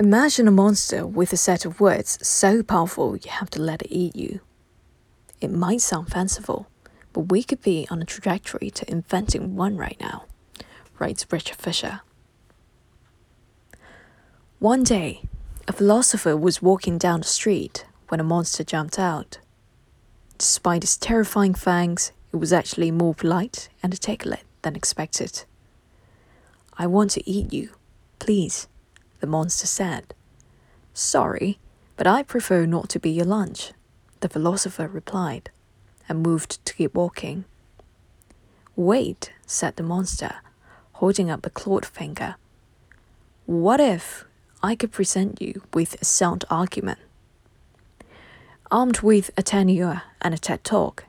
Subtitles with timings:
[0.00, 3.94] Imagine a monster with a set of words so powerful you have to let it
[3.94, 4.40] eat you.
[5.42, 6.68] It might sound fanciful,
[7.12, 10.24] but we could be on a trajectory to inventing one right now,
[10.98, 12.00] writes Richard Fisher.
[14.58, 15.20] One day,
[15.68, 19.36] a philosopher was walking down the street when a monster jumped out.
[20.38, 25.44] Despite its terrifying fangs, it was actually more polite and articulate than expected.
[26.78, 27.74] I want to eat you,
[28.18, 28.66] please,
[29.20, 30.14] the monster said.
[30.92, 31.58] Sorry,
[31.96, 33.72] but I prefer not to be your lunch,
[34.20, 35.50] the philosopher replied,
[36.08, 37.44] and moved to keep walking.
[38.76, 40.36] Wait, said the monster,
[40.94, 42.36] holding up a clawed finger.
[43.46, 44.24] What if
[44.62, 46.98] I could present you with a sound argument?
[48.70, 51.04] Armed with a tenure and a TED talk,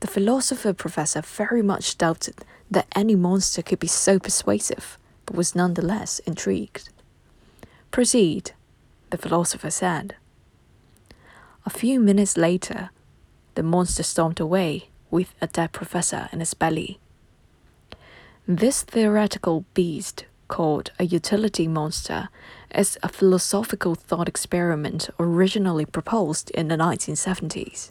[0.00, 5.54] the philosopher professor very much doubted that any monster could be so persuasive, but was
[5.54, 6.88] nonetheless intrigued.
[7.92, 8.52] Proceed,
[9.10, 10.14] the philosopher said.
[11.66, 12.88] A few minutes later,
[13.54, 16.98] the monster stormed away with a dead professor in its belly.
[18.48, 22.30] This theoretical beast, called a utility monster,
[22.74, 27.90] is a philosophical thought experiment originally proposed in the 1970s.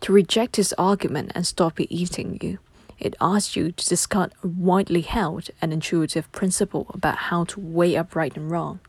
[0.00, 2.58] To reject his argument and stop it eating you,
[2.98, 7.96] it asks you to discard a widely held and intuitive principle about how to weigh
[7.96, 8.80] up right and wrong.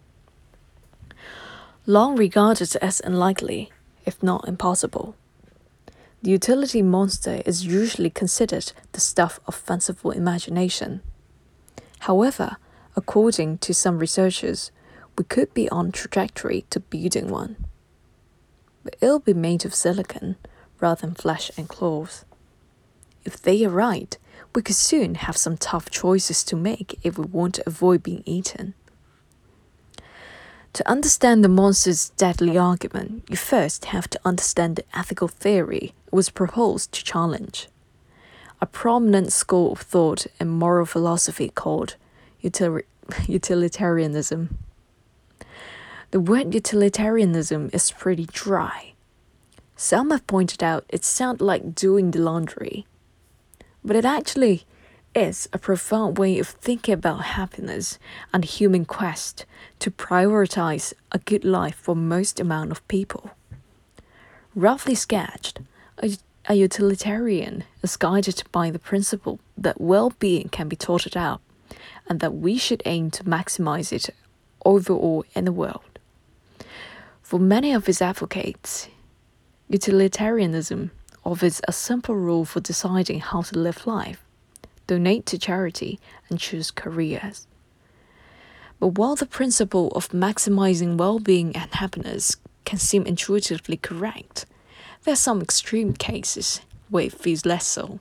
[1.88, 3.72] Long regarded as unlikely,
[4.08, 5.16] if not impossible.
[6.24, 11.02] The utility monster is usually considered the stuff of fanciful imagination.
[12.00, 12.58] However,
[12.96, 14.72] according to some researchers,
[15.16, 17.56] we could be on trajectory to building one.
[18.84, 20.38] But it'll be made of silicon
[20.80, 22.26] rather than flesh and claws.
[23.24, 24.18] If they are right,
[24.56, 28.24] we could soon have some tough choices to make if we want to avoid being
[28.26, 28.74] eaten.
[30.76, 36.14] To understand the monster's deadly argument, you first have to understand the ethical theory it
[36.14, 37.68] was proposed to challenge.
[38.62, 41.96] A prominent school of thought in moral philosophy called
[43.28, 44.58] utilitarianism.
[46.12, 48.96] The word utilitarianism is pretty dry
[49.76, 52.86] some have pointed out it sounds like doing the laundry.
[53.84, 54.66] But it actually
[55.16, 57.98] is a profound way of thinking about happiness
[58.34, 59.46] and human quest
[59.80, 63.32] to prioritize a good life for most amount of people.
[64.54, 65.60] Roughly sketched,
[66.48, 71.42] a, utilitarian is guided by the principle that well-being can be sorted out
[72.08, 74.10] and that we should aim to maximize it
[74.66, 76.00] overall in the world.
[77.24, 78.90] For many of his advocates,
[79.68, 80.92] Utilitarianism
[81.24, 84.25] offers a simple rule for deciding how to live life
[84.88, 87.48] donate to charity and choose careers.
[88.80, 92.36] But while the principle of maximizing well being and happiness
[92.66, 94.46] can seem intuitively correct,
[95.04, 98.00] there are some extreme cases where it feels less so.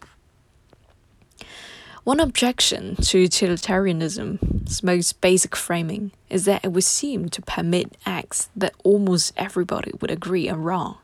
[2.02, 8.50] One objection to utilitarianism's most basic framing is that it would seem to permit acts
[8.54, 10.98] that almost everybody would agree are wrong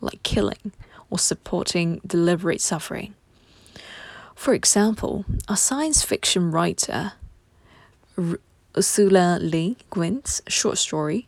[0.00, 0.72] like killing
[1.10, 3.14] or supporting deliberate suffering.
[4.36, 7.14] For example, a science fiction writer,
[8.76, 11.26] Ursula Le Guin's short story,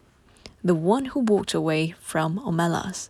[0.63, 3.09] The One Who Walked Away from Omelas,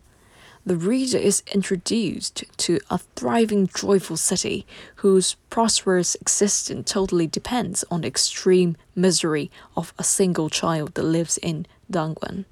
[0.65, 4.67] the reader is introduced to a thriving, joyful city
[4.97, 11.39] whose prosperous existence totally depends on the extreme misery of a single child that lives
[11.39, 12.47] in dungeon.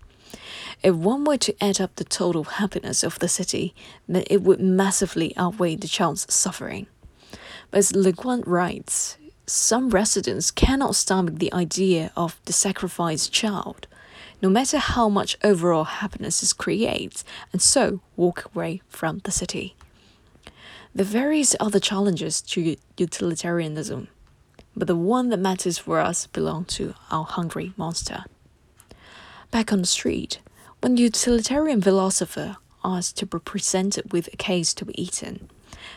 [0.83, 3.75] If one were to add up the total happiness of the city,
[4.09, 6.87] then it would massively outweigh the child's suffering.
[7.71, 9.16] But as Le Guin writes,
[9.47, 13.87] some residents cannot stomach the idea of the sacrificed child,
[14.43, 19.77] no matter how much overall happiness it creates, and so walk away from the city.
[20.94, 24.09] There are various other challenges to utilitarianism,
[24.75, 28.25] but the one that matters for us belongs to our hungry monster.
[29.51, 30.41] Back on the street,
[30.80, 35.48] when the utilitarian philosopher asked to be presented with a case to be eaten,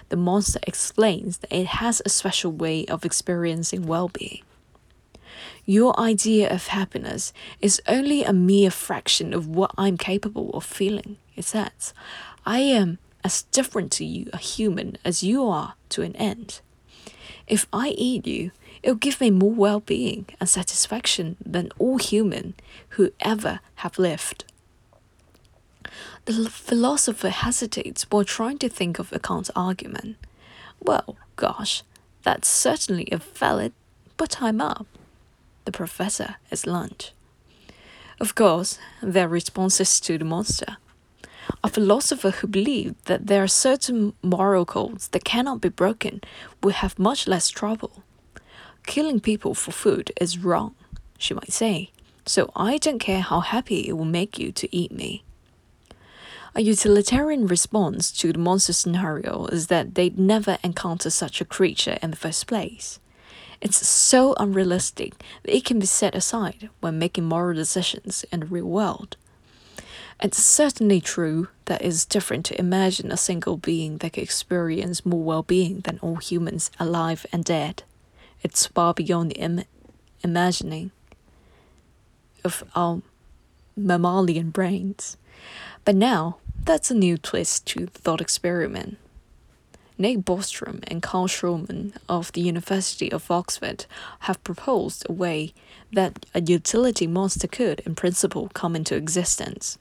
[0.09, 4.41] the monster explains that it has a special way of experiencing well being.
[5.65, 7.31] Your idea of happiness
[7.61, 11.93] is only a mere fraction of what I'm capable of feeling, it says.
[12.45, 16.61] I am as different to you, a human, as you are to an ant.
[17.47, 18.51] If I eat you,
[18.81, 22.53] it'll give me more well being and satisfaction than all human
[22.89, 24.45] who ever have lived.
[26.25, 30.17] The philosopher hesitates while trying to think of a counter argument.
[30.81, 31.83] Well, gosh,
[32.23, 33.73] that's certainly a valid,
[34.17, 34.87] but I'm up.
[35.65, 37.13] The professor is lunch.
[38.19, 40.77] Of course, their responses to the monster.
[41.63, 46.21] A philosopher who believed that there are certain moral codes that cannot be broken
[46.61, 48.03] would have much less trouble.
[48.85, 50.75] Killing people for food is wrong,
[51.17, 51.91] she might say,
[52.25, 55.23] so I don't care how happy it will make you to eat me.
[56.55, 61.99] A utilitarian response to the monster scenario is that they'd never encounter such a creature
[62.01, 62.99] in the first place.
[63.61, 65.13] It's so unrealistic
[65.43, 69.15] that it can be set aside when making moral decisions in the real world.
[70.21, 75.23] It's certainly true that it's different to imagine a single being that could experience more
[75.23, 77.83] well being than all humans alive and dead.
[78.41, 79.63] It's far beyond the Im-
[80.23, 80.91] imagining
[82.43, 83.01] of our
[83.77, 85.15] mammalian brains.
[85.85, 88.97] But now, that's a new twist to the thought experiment.
[89.97, 93.85] Nick Bostrom and Carl Shulman of the University of Oxford
[94.19, 95.53] have proposed a way
[95.91, 99.77] that a utility monster could, in principle, come into existence.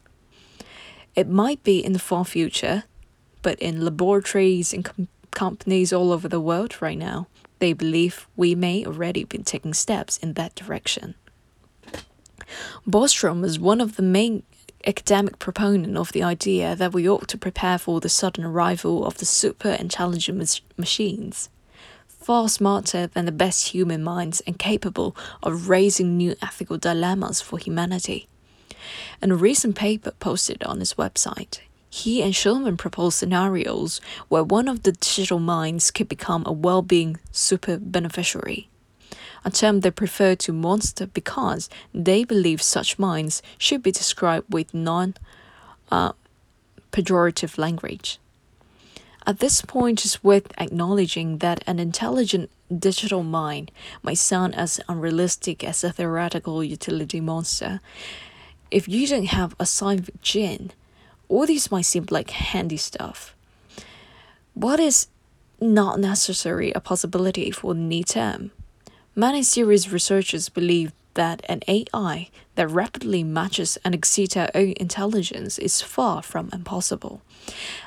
[1.15, 2.85] It might be in the far future,
[3.43, 7.29] but in laboratories and com- companies all over the world right now,
[7.61, 11.15] they believe we may already be taking steps in that direction.
[12.89, 14.43] Bostrom is one of the main
[14.87, 19.19] academic proponent of the idea that we ought to prepare for the sudden arrival of
[19.19, 21.49] the super intelligent machines,
[22.07, 27.59] far smarter than the best human minds and capable of raising new ethical dilemmas for
[27.59, 28.29] humanity.
[29.21, 31.61] In a recent paper posted on his website,
[31.91, 36.83] he and Shulman proposed scenarios where one of the digital minds could become a well
[36.83, 38.69] being super beneficiary
[39.49, 44.75] a term they prefer to monster because they believe such minds should be described with
[44.75, 45.15] non
[45.91, 46.13] uh,
[46.93, 48.19] pejorative language.
[49.27, 52.51] At this point, it's worth acknowledging that an intelligent
[52.89, 53.71] digital mind
[54.03, 57.81] might sound as unrealistic as a theoretical utility monster.
[58.71, 60.73] If you don't have a scientific gene,
[61.29, 63.35] all these might seem like handy stuff.
[64.53, 65.09] What is
[65.59, 68.51] not necessarily a possibility for new term?
[69.19, 75.59] Many serious researchers believe that an AI that rapidly matches and exceeds our own intelligence
[75.59, 77.21] is far from impossible.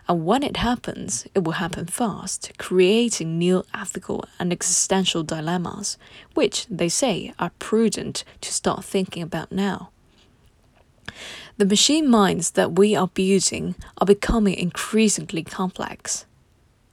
[0.09, 5.97] And when it happens, it will happen fast, creating new ethical and existential dilemmas,
[6.33, 9.89] which they say are prudent to start thinking about now.
[11.55, 16.25] The machine minds that we are building are becoming increasingly complex,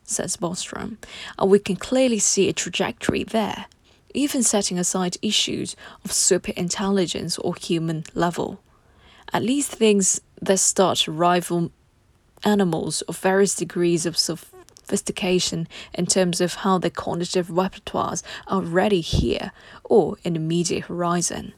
[0.05, 0.99] says Bostrom,
[1.37, 3.67] and we can clearly see a trajectory there
[4.14, 8.60] even setting aside issues of superintelligence or human level.
[9.32, 11.70] At least things that start to rival
[12.44, 19.00] animals of various degrees of sophistication in terms of how their cognitive repertoires are already
[19.00, 19.52] here
[19.84, 21.52] or in the immediate horizon.